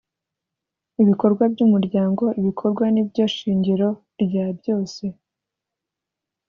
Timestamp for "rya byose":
4.23-5.03